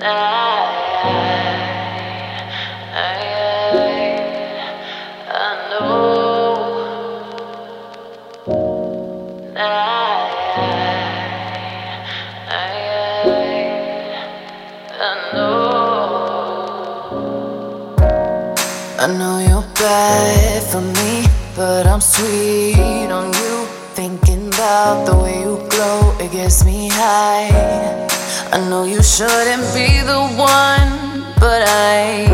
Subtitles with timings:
[0.00, 0.06] I
[19.16, 21.26] know you're bad for me,
[21.56, 23.66] but I'm sweet on you.
[23.94, 28.07] Thinking about the way you glow, it gets me high.
[28.50, 32.26] I know you shouldn't be the one, but I,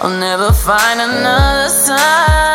[0.00, 2.51] I'll never find another sign.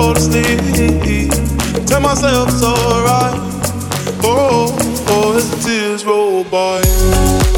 [0.00, 1.30] fall asleep.
[1.86, 3.38] Tell myself it's alright.
[4.22, 4.74] Oh,
[5.08, 7.49] oh, as the tears roll by.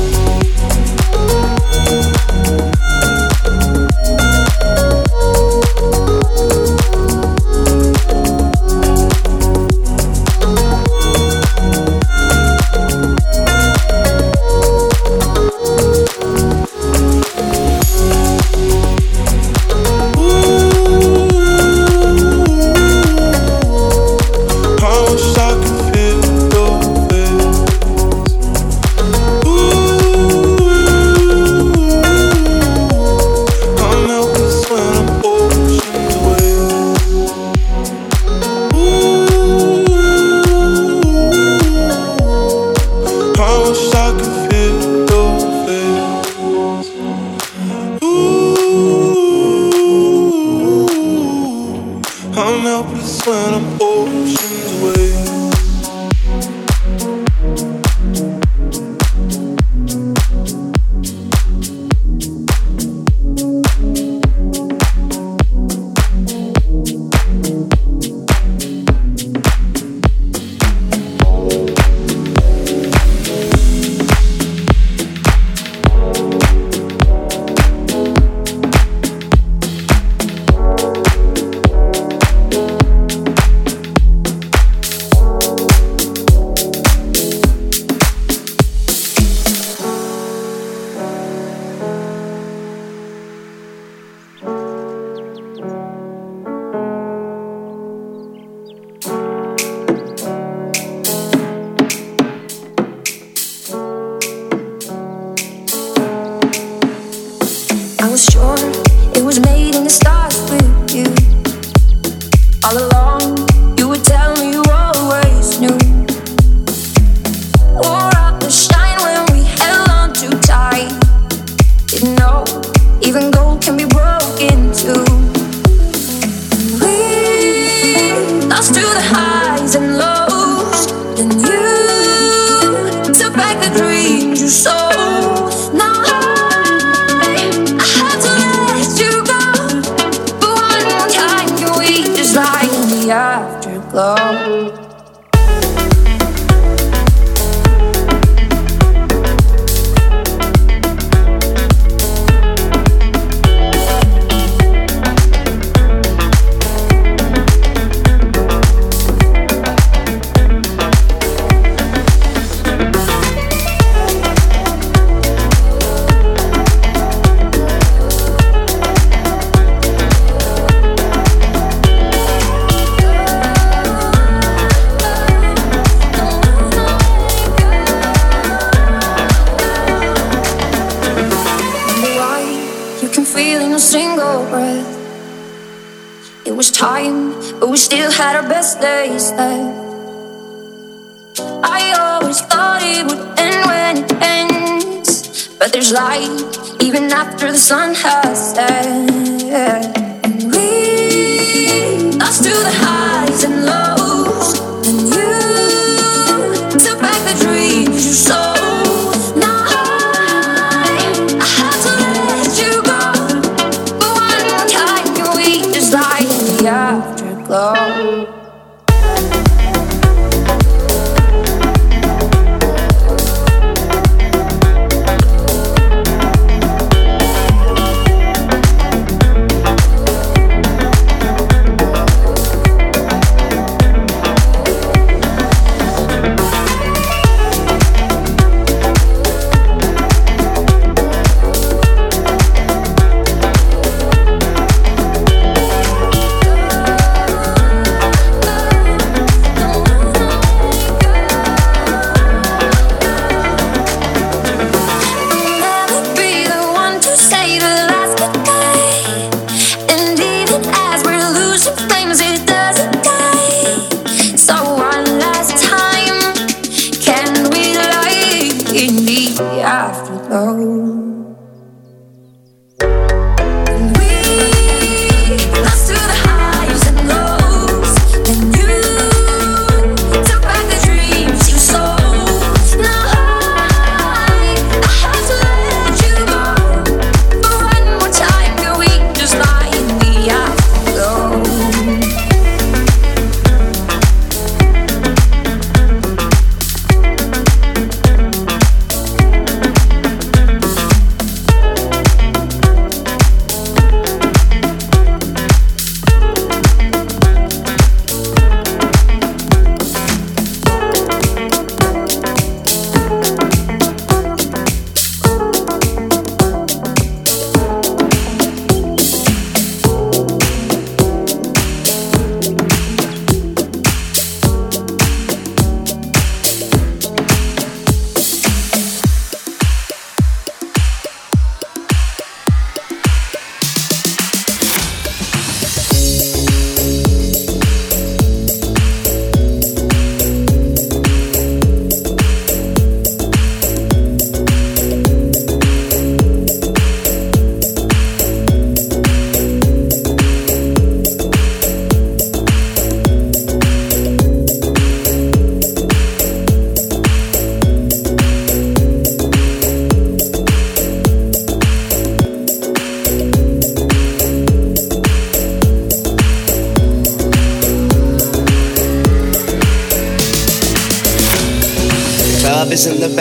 [195.92, 199.91] Light even after the sun has set.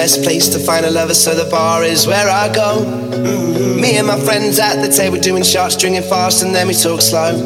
[0.01, 2.81] Best place to find a lover, so the bar is where I go.
[2.81, 6.73] Mm, Me and my friends at the table doing shots, drinking fast, and then we
[6.73, 7.37] talk slow.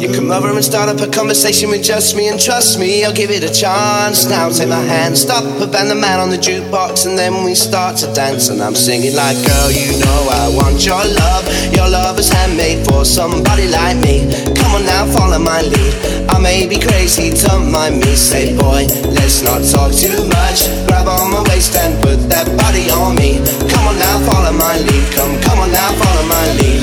[0.00, 3.12] You come over and start up a conversation with just me, and trust me, I'll
[3.12, 4.24] give it a chance.
[4.24, 7.98] Now take my hand, stop, Van the man on the jukebox, and then we start
[7.98, 8.48] to dance.
[8.48, 11.44] And I'm singing like, girl, you know I want your love.
[11.76, 14.32] Your love is handmade for somebody like me.
[14.56, 15.92] Come on now, follow my lead.
[16.32, 18.16] I may be crazy, don't mind me.
[18.16, 20.72] Say, boy, let's not talk too much.
[21.02, 23.42] Grab on my waist and put that body on me.
[23.66, 25.06] Come on now, follow my lead.
[25.10, 26.78] Come, come on now, follow my lead.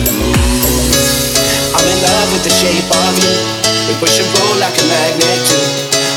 [1.71, 3.31] I'm in love with the shape of you.
[3.87, 5.59] We push and pull like a magnet do.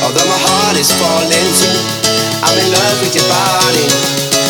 [0.02, 1.78] Although my heart is falling too.
[2.42, 3.86] I'm in love with your body.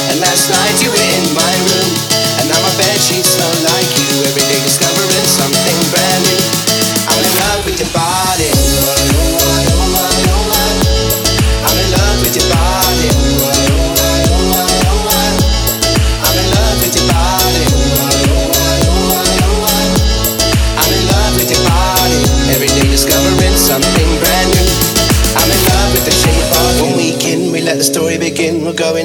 [0.08, 1.92] And last night you were in my room.
[2.40, 4.32] And now my bed sheets smell like you.
[4.32, 4.61] Every day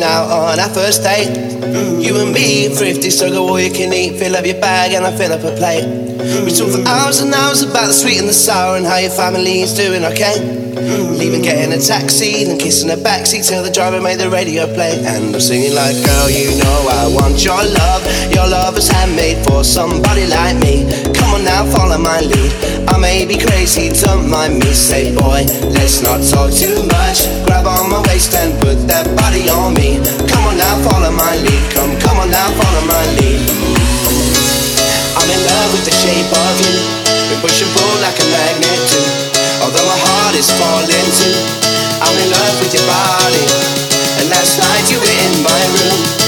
[0.08, 1.28] out on our first date.
[1.60, 4.18] Mm, you and me, thrifty, so go all you can eat.
[4.18, 5.84] Fill up your bag and I fill up a plate.
[5.84, 8.98] Mm, we talk for hours and hours about the sweet and the sour and how
[8.98, 10.64] your family's doing okay.
[10.78, 14.66] Mm, Leaving, getting a taxi, then kissing a backseat till the driver made the radio
[14.74, 14.94] play.
[15.06, 18.02] And I'm singing like, girl, you know I want your love.
[18.32, 20.86] Your love is handmade for somebody like me.
[21.18, 22.77] Come on now, follow my lead.
[22.98, 24.74] I may be crazy, don't mind me.
[24.74, 27.30] Say, boy, let's not talk too much.
[27.46, 30.02] Grab on my waist and put that body on me.
[30.26, 31.62] Come on now, follow my lead.
[31.78, 33.46] Come, come on now, follow my lead.
[35.14, 36.74] I'm in love with the shape of you.
[37.30, 39.02] We push and pull like a magnet do.
[39.62, 41.38] Although my heart is falling too.
[42.02, 43.46] I'm in love with your body.
[44.18, 46.27] And last night you were in my room.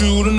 [0.00, 0.29] You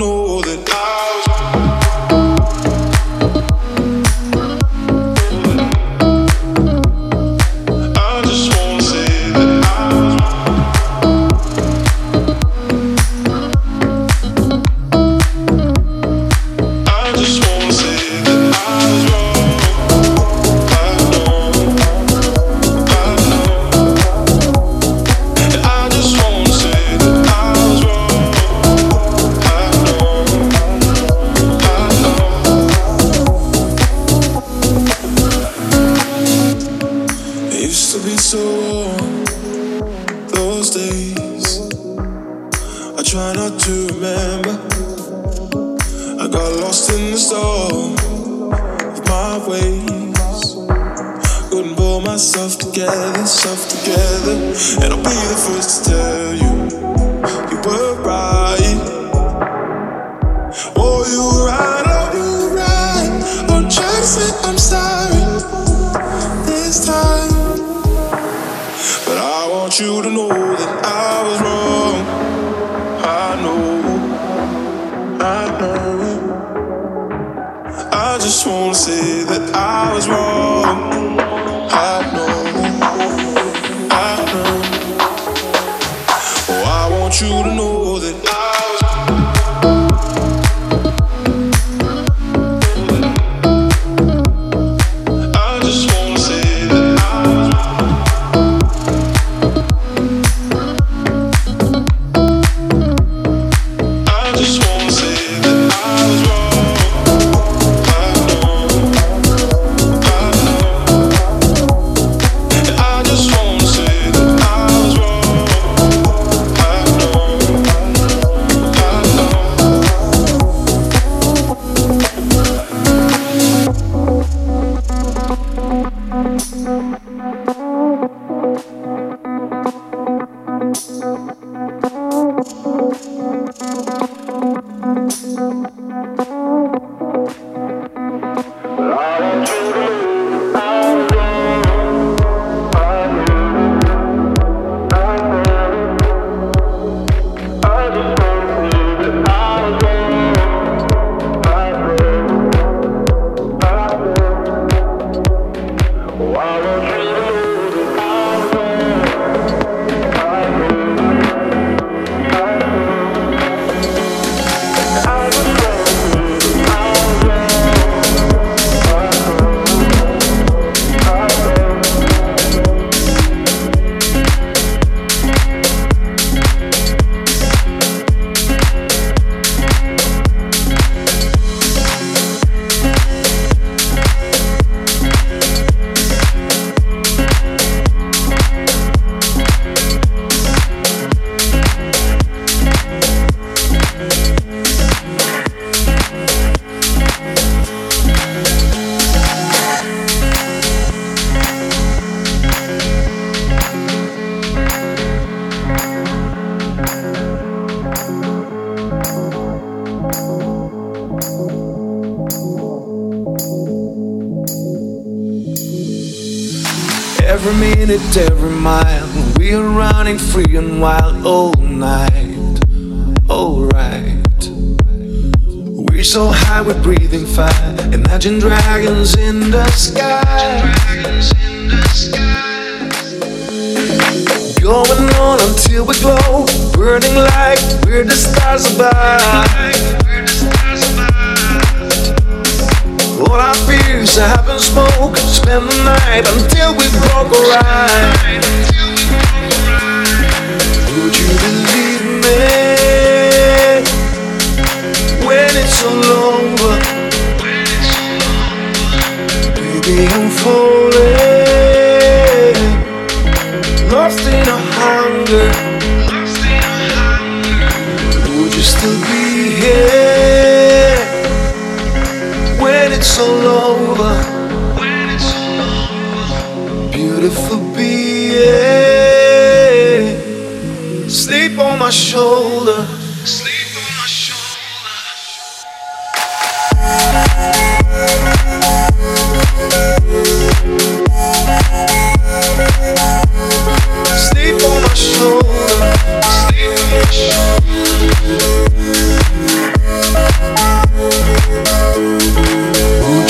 [283.22, 283.30] Would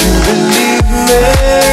[0.00, 1.71] you believe me?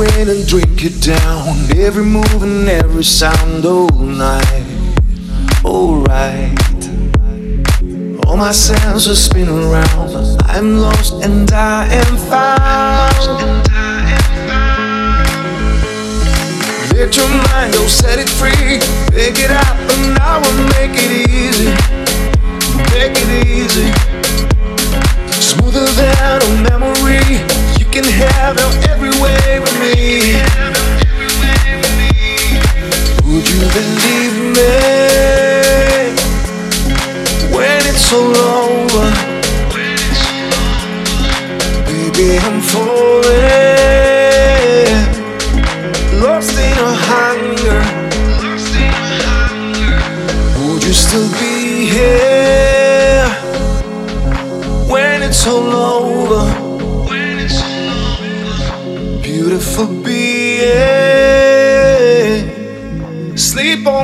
[0.00, 1.56] In and drink it down.
[1.76, 4.64] Every move and every sound all night.
[5.62, 6.56] Alright.
[8.24, 10.40] All my senses spin around.
[10.48, 13.50] I'm lost and I am found.
[16.96, 18.80] Let your mind go set it free.
[19.14, 21.72] Pick it up and I will make it easy.
[22.94, 23.92] Make it easy.
[25.42, 26.99] Smoother than a memory.
[27.92, 30.38] Can have it every way with me.
[33.26, 34.74] Would you believe me
[37.50, 39.10] when it's all over?
[41.84, 43.69] Baby, I'm falling,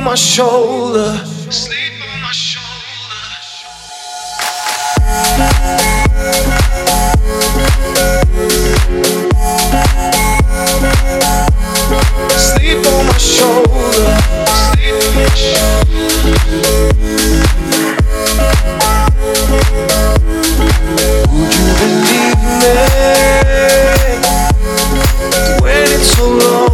[0.07, 1.17] my shoulder.
[1.51, 2.63] Sleep on my shoulder.
[12.37, 14.07] Sleep on my shoulder.
[14.55, 16.07] Sleep on my shoulder.
[21.33, 22.75] Would you believe me
[25.61, 26.66] when it's all over?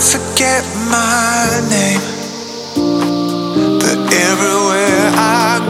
[0.00, 2.00] Forget my name.
[3.68, 5.60] But everywhere I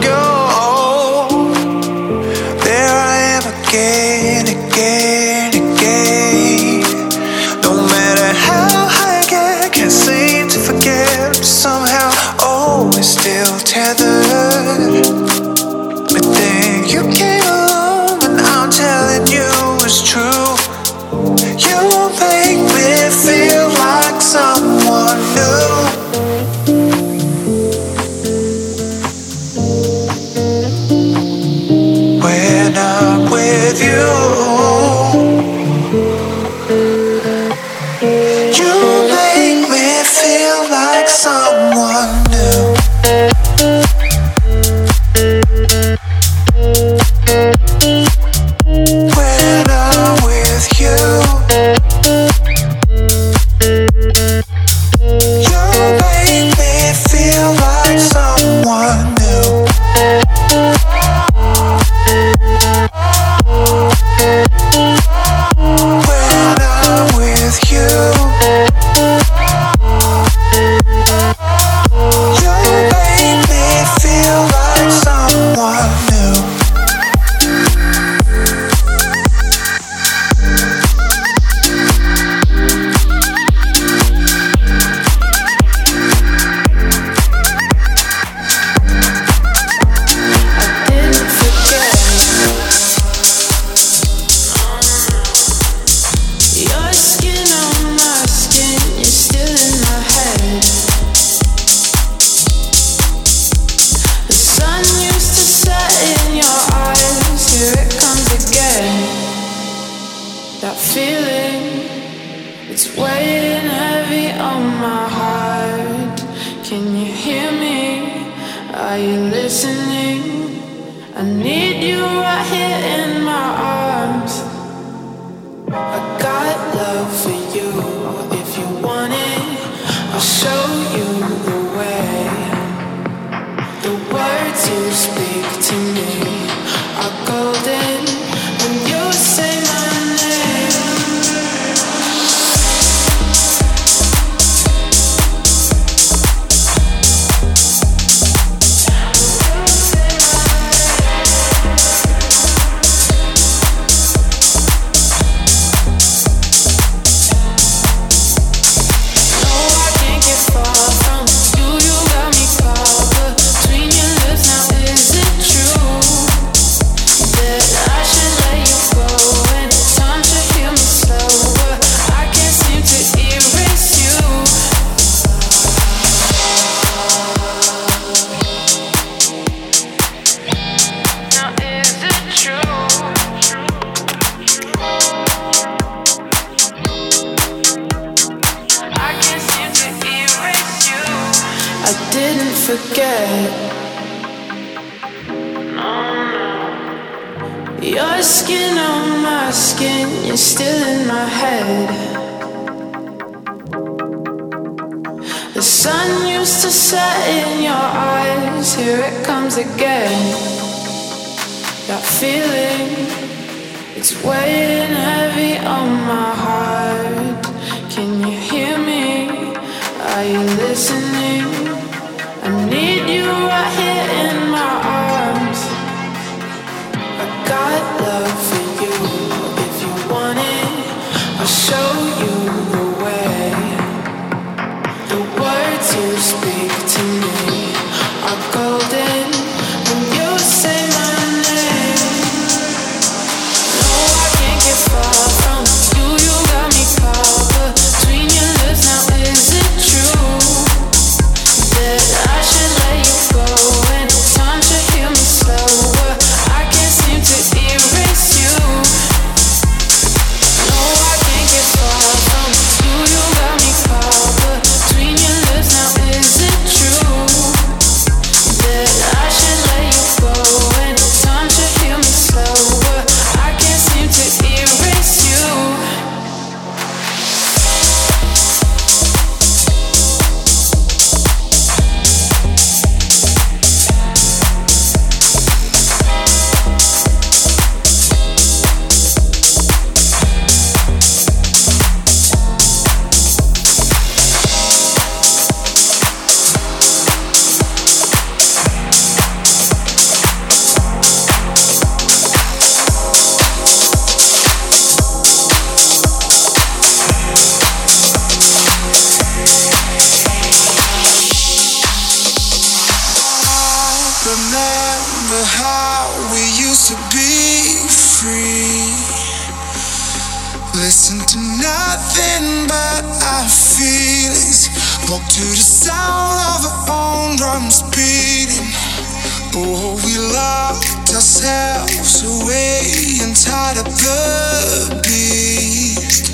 [333.77, 336.33] of the beast.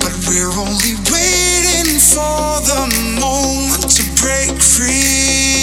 [0.00, 2.86] But we're only waiting for the
[3.20, 5.59] moment to break free.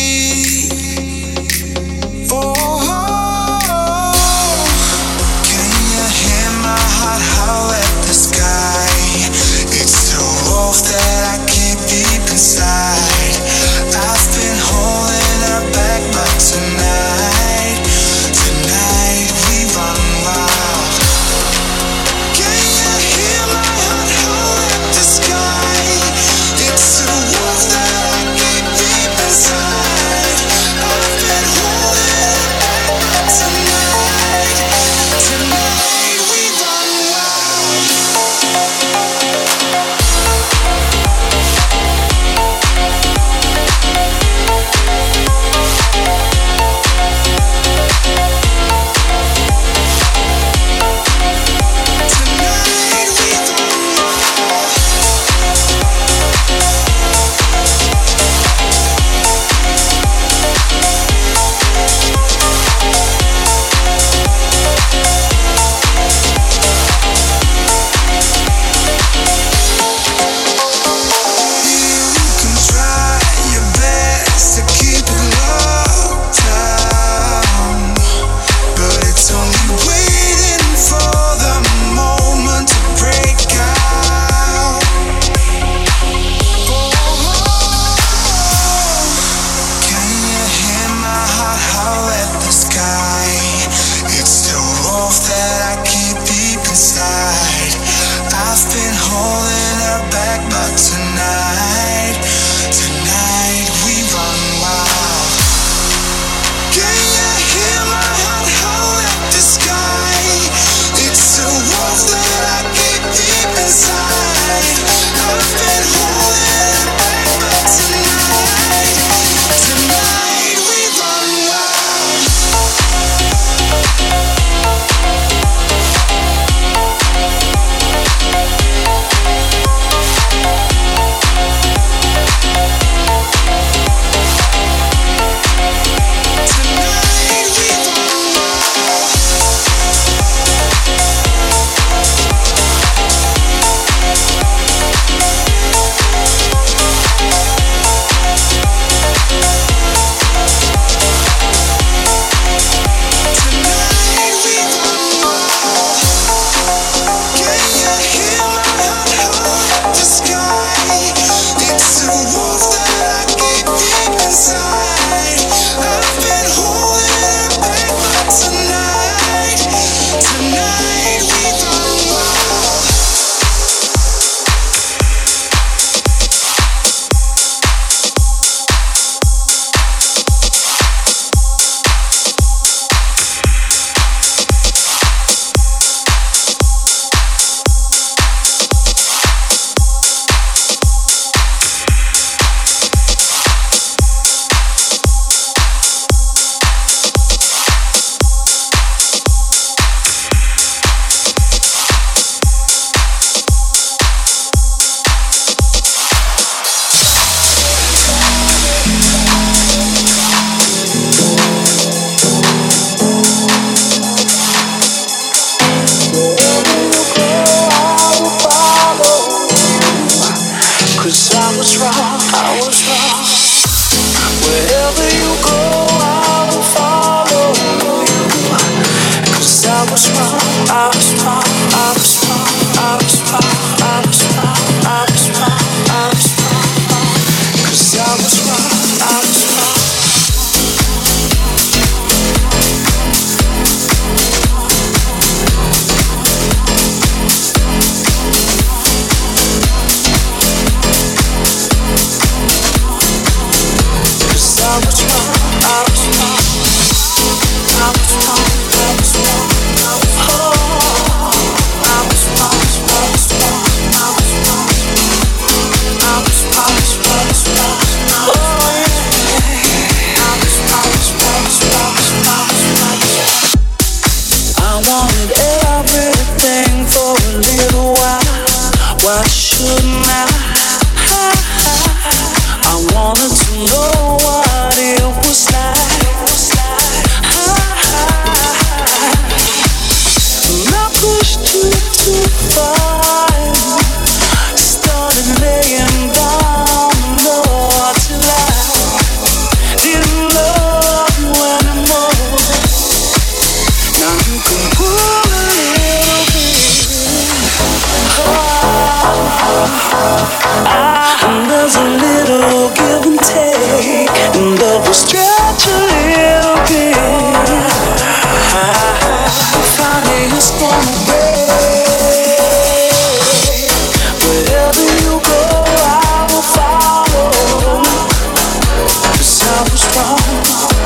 [329.57, 330.76] I was wrong.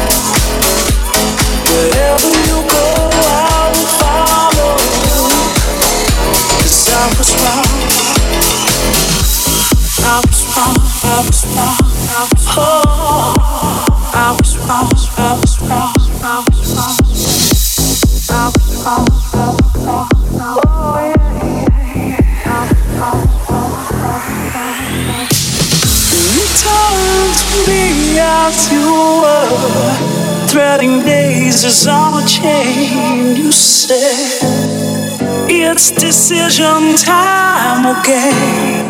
[36.11, 38.85] decision time again.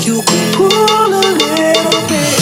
[0.00, 2.36] You can pull a little bit.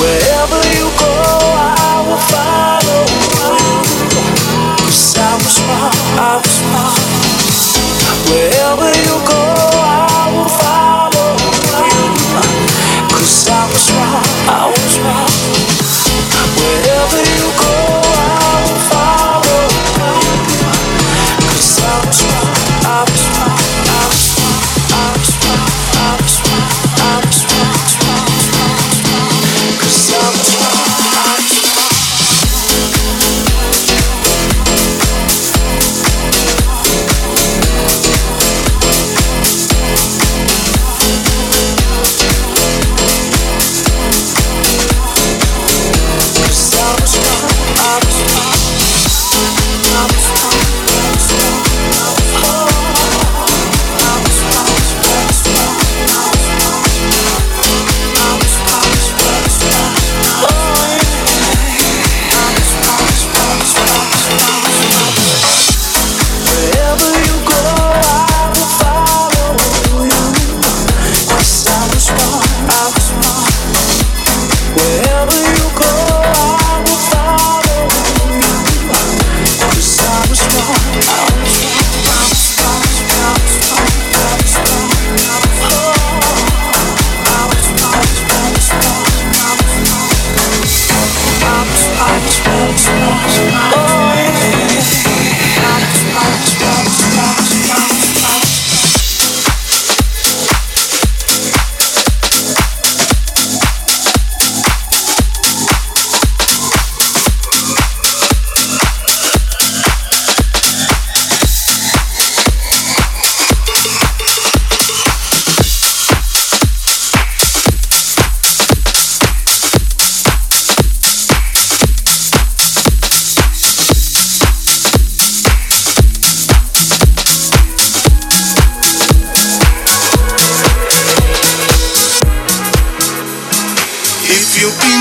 [0.00, 1.14] Wherever you go,
[1.54, 2.81] I will follow.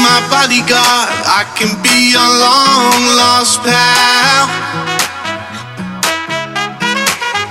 [0.01, 4.49] My bodyguard, I can be your long lost pal.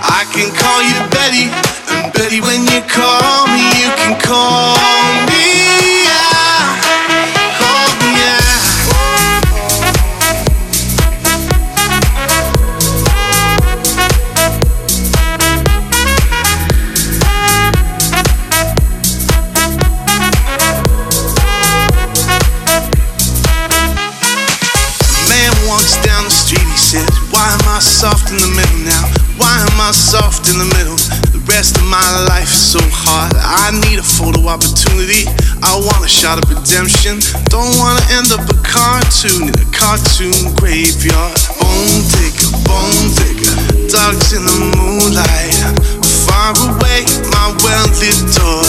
[0.03, 1.47] I can call you Betty,
[1.95, 4.77] and Betty, when you call me, you can call
[5.27, 5.30] me
[34.21, 35.25] photo opportunity.
[35.65, 37.25] I want a shot of redemption.
[37.49, 41.41] Don't wanna end up a cartoon in a cartoon graveyard.
[41.57, 43.55] Bone digger, bone digger,
[43.89, 45.57] dogs in the moonlight.
[46.29, 48.69] Far away, my well-lit door.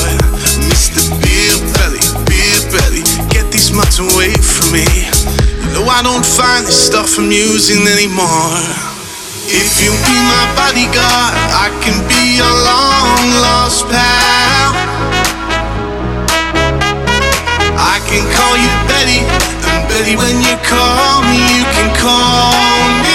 [0.71, 1.03] Mr.
[1.19, 4.87] Beer Belly, Beer Belly, get these mutts away from me.
[4.87, 8.55] You know I don't find this stuff amusing anymore.
[9.51, 14.40] If you be my bodyguard, I can be your long lost pal.
[18.11, 19.23] Can call you Betty,
[19.71, 22.51] and Betty, when you call me, you can call
[23.03, 23.11] me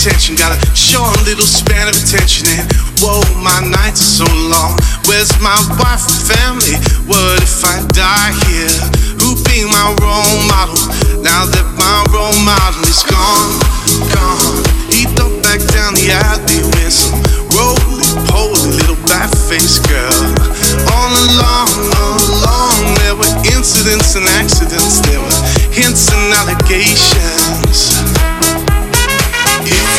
[0.00, 0.34] attention?
[0.34, 2.66] Got short little span of attention, and
[2.98, 4.74] whoa, my nights are so long.
[5.06, 6.74] Where's my wife and family?
[7.06, 8.74] What if I die here?
[9.22, 10.82] Who be my role model?
[11.22, 13.54] Now that my role model is gone,
[14.10, 14.66] gone.
[14.90, 17.22] He thought back down the alley with some
[17.54, 20.26] roly poly little black faced girl.
[20.90, 21.70] All along,
[22.02, 25.38] all along, there were incidents and accidents, there were
[25.70, 28.09] hints and allegations.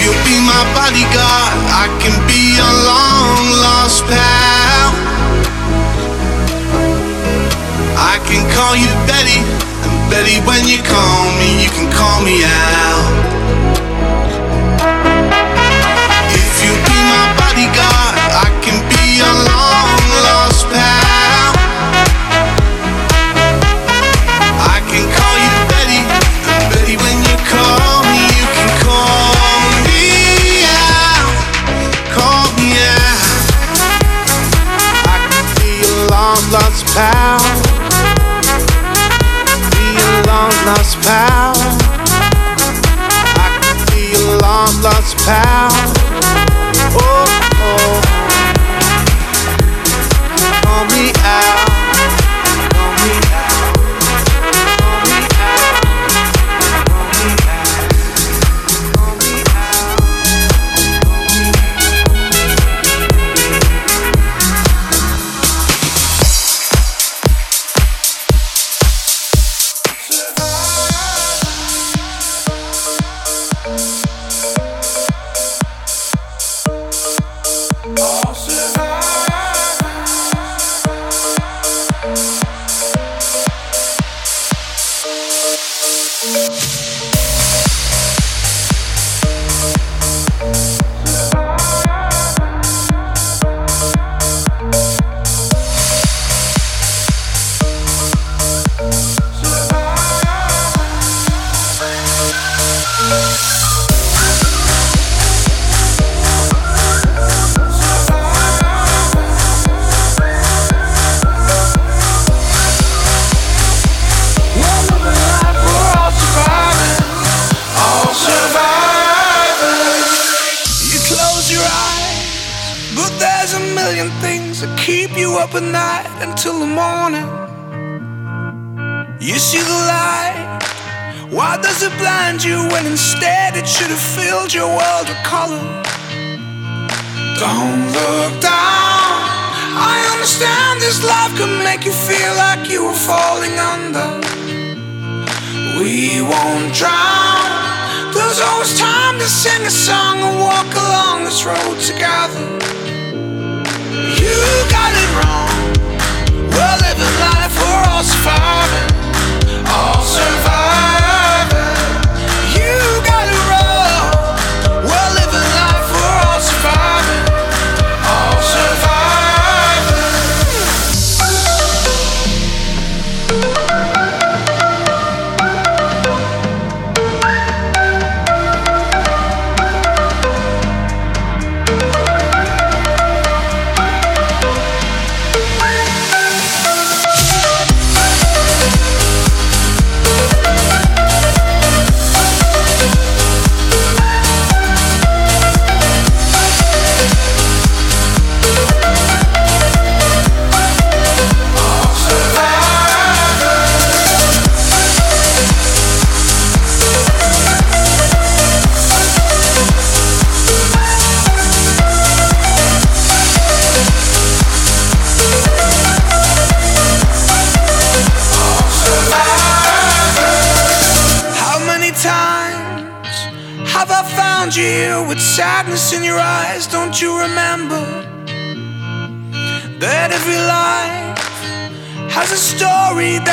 [0.02, 4.90] If you be my bodyguard, I can be your long lost pal.
[8.02, 9.38] I can call you Betty,
[9.86, 13.21] and Betty, when you call me, you can call me Al.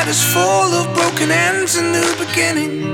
[0.09, 2.85] night is full of broken ends and new beginnings.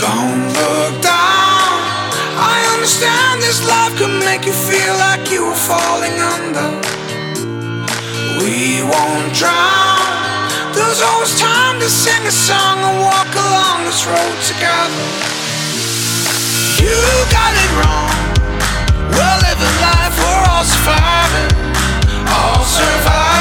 [0.00, 1.76] Don't look down.
[2.38, 6.68] I understand this love can make you feel like you are falling under.
[8.42, 10.50] We won't drown.
[10.74, 15.06] There's always time to sing a song and walk along this road together.
[16.82, 16.98] You
[17.30, 18.18] got it wrong.
[19.14, 21.50] We're living life, we're all surviving.
[22.34, 23.35] All surviving.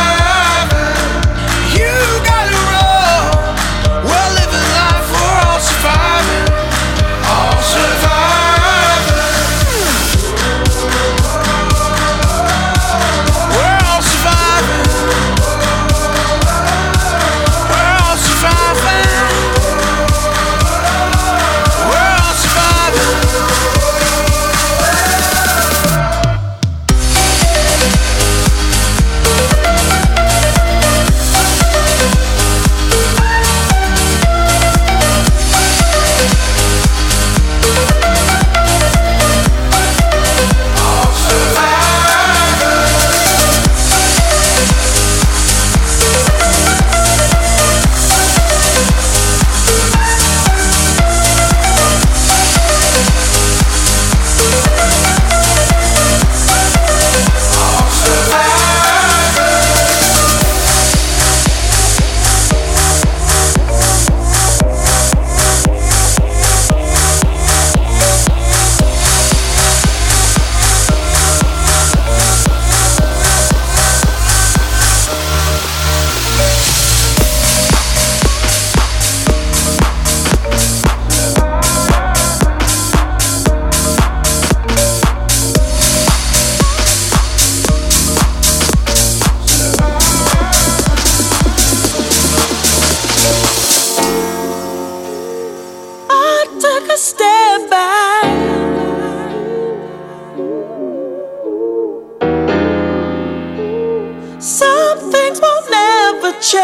[106.45, 106.61] change.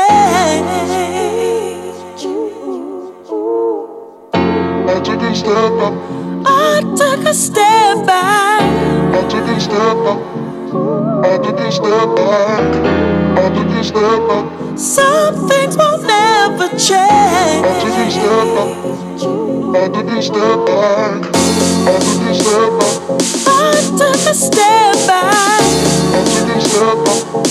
[4.85, 5.93] I took a step up.
[6.45, 8.61] I took a step back.
[9.11, 10.21] I took a step up.
[11.25, 12.61] I took a step back.
[13.37, 14.45] I took a step up.
[14.77, 17.65] Some things will never change.
[17.65, 18.69] I took a step up.
[19.73, 21.21] I took a step back.
[21.87, 22.93] I took a step up.
[23.47, 23.59] I
[23.97, 25.63] took a step back.
[26.13, 27.50] I took a step up.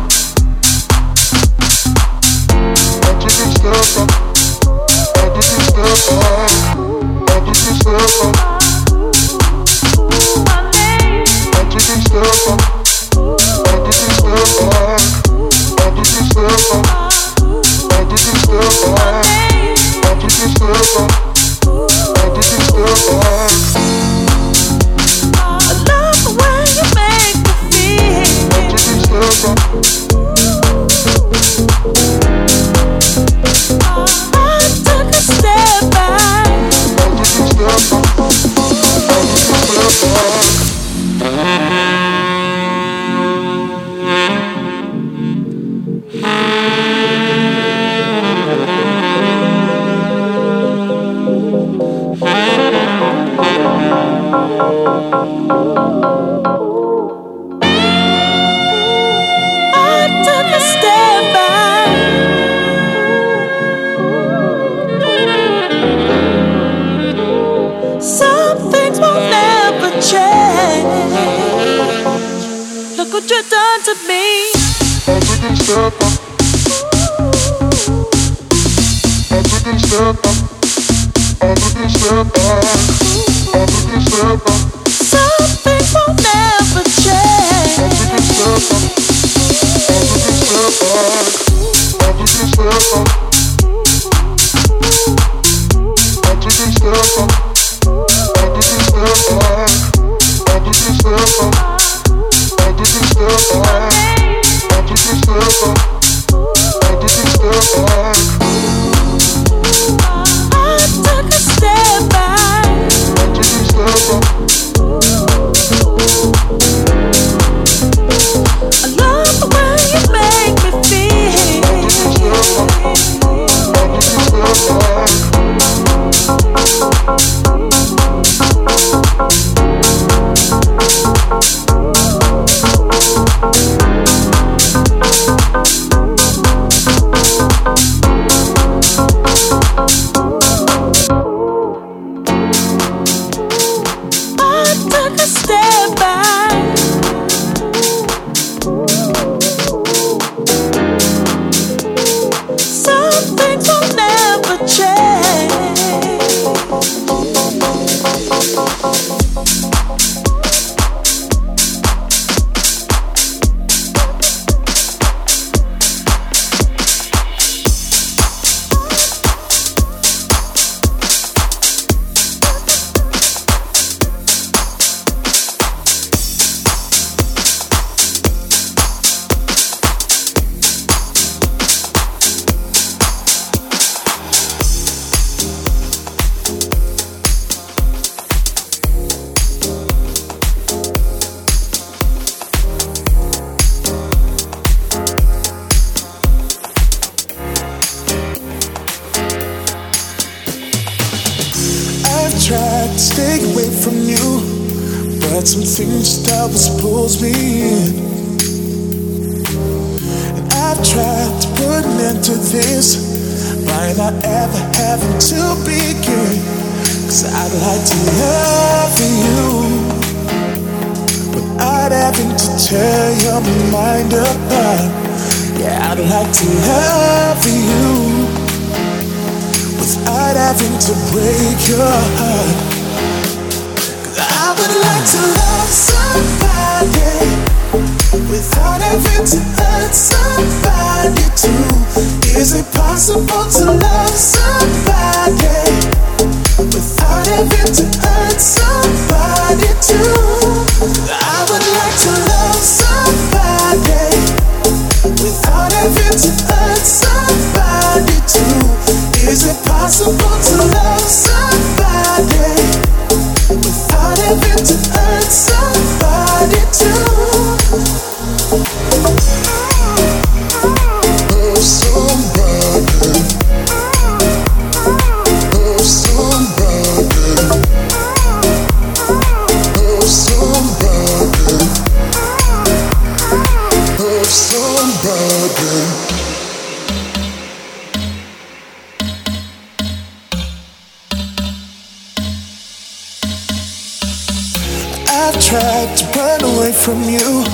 [295.33, 297.45] I've tried to run away from you,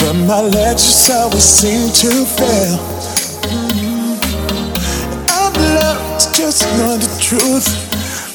[0.00, 2.78] but my legs just always seem to fail.
[5.30, 7.68] I've loved to just know the truth,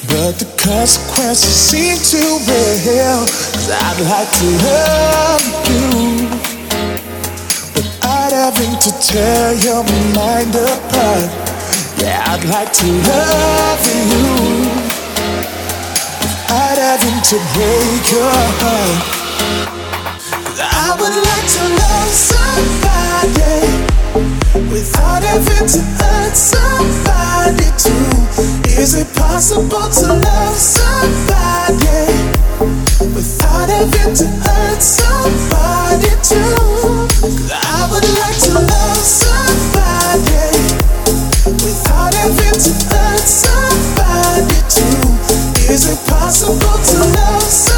[0.08, 3.28] but the consequences seem to be hell.
[3.28, 6.30] Cause I'd like to love you,
[7.76, 9.84] but I'd have to tear your
[10.16, 11.28] mind apart.
[12.00, 14.71] Yeah, I'd like to love you
[16.82, 18.26] having to break your
[18.58, 19.06] heart.
[20.58, 23.54] I would like to love somebody
[24.66, 28.10] without having to hurt somebody too.
[28.82, 32.02] Is it possible to love somebody
[33.14, 36.58] without having to hurt somebody too?
[37.54, 40.50] I would like to love somebody
[41.62, 44.98] without having to hurt somebody too.
[45.72, 47.71] Is it impossible to love.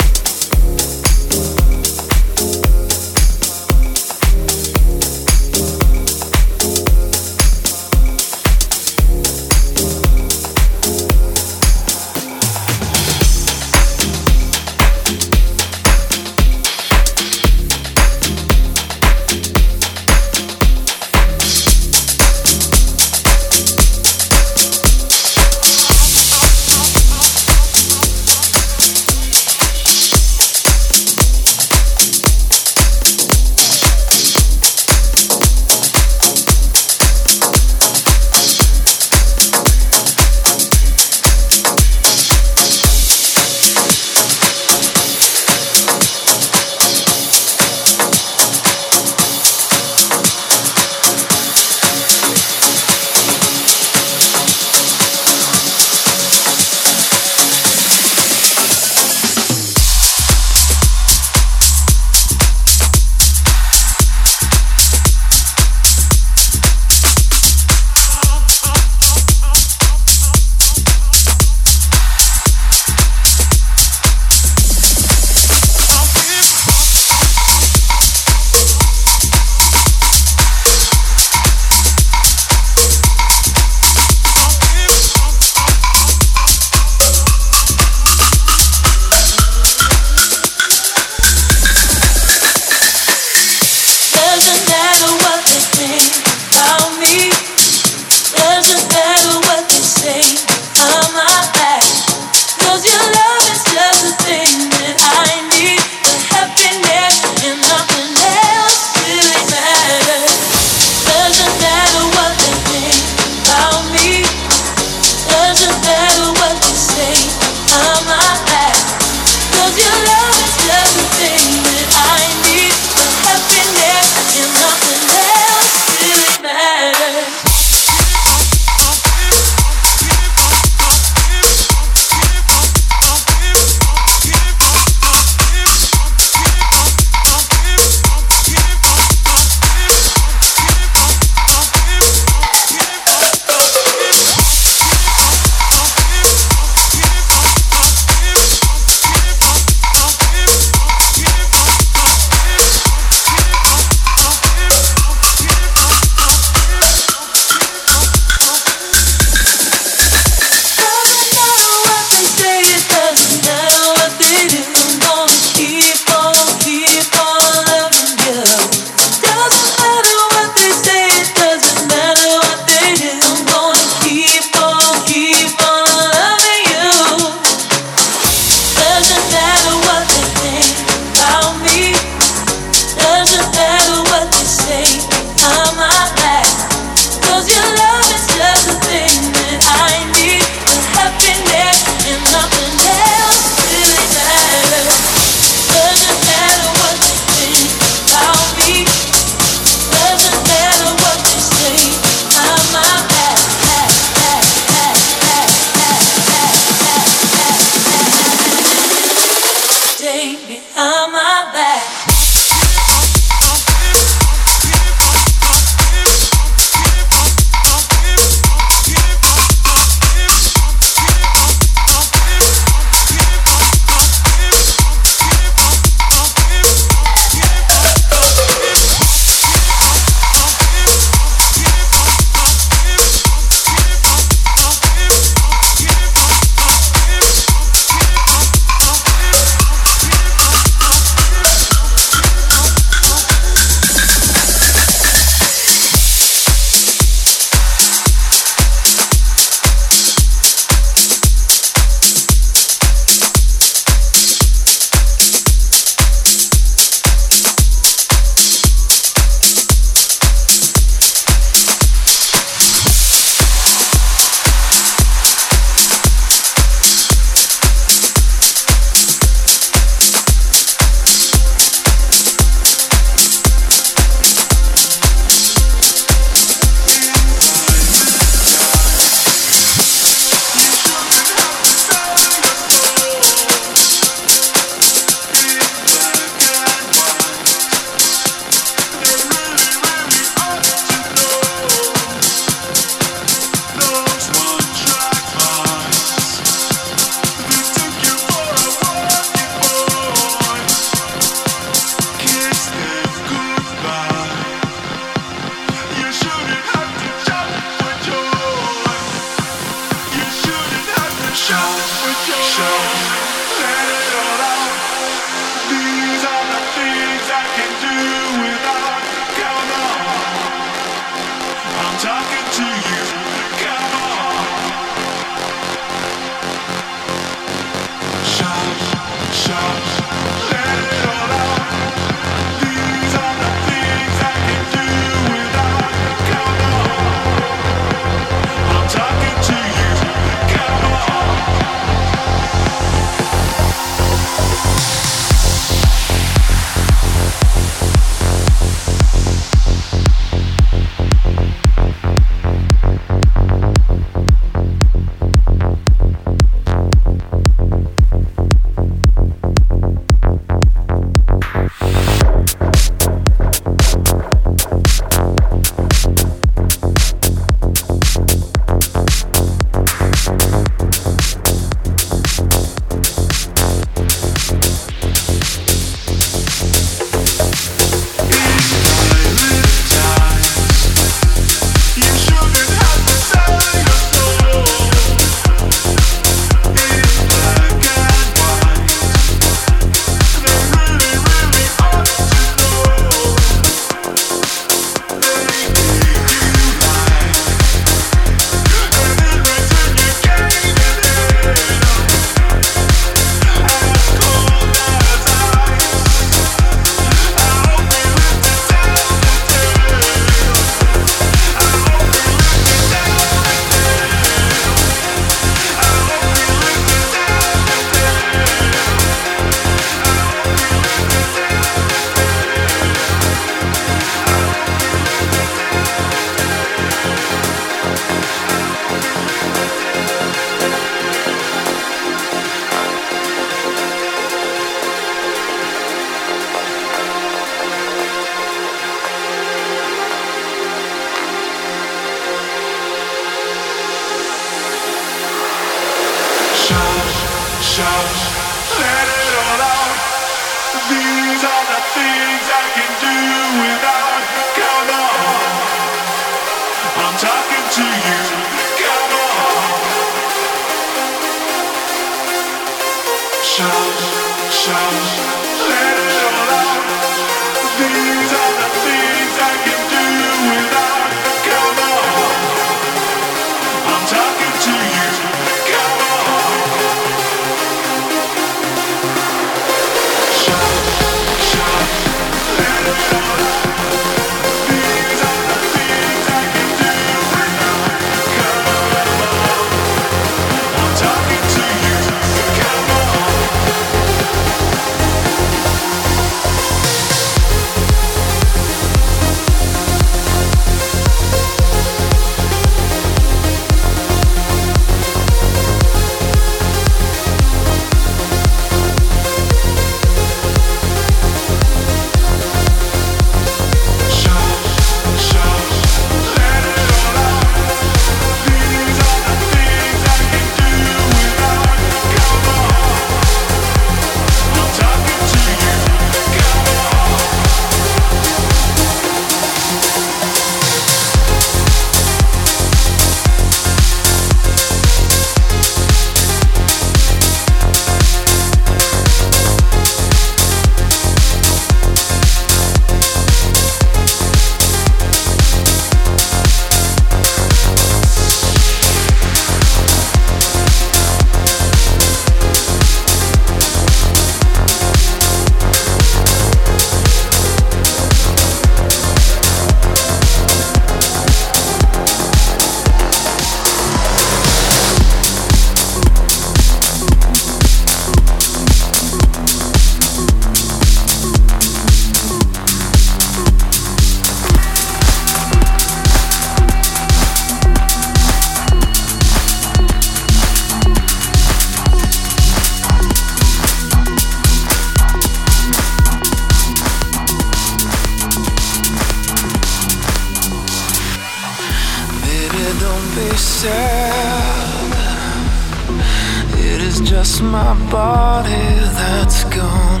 [597.22, 598.66] just my body
[598.98, 600.00] that's gone.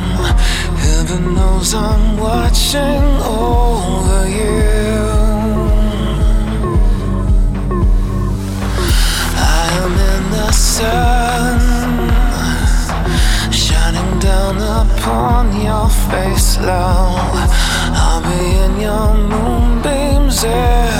[0.84, 3.04] Heaven knows I'm watching
[3.44, 5.02] over you.
[9.36, 11.60] I am in the sun,
[13.52, 17.50] shining down upon your face, love.
[18.02, 20.42] I'll be in your moonbeams.
[20.42, 20.99] Yeah.